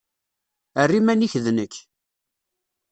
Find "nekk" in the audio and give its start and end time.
1.51-1.75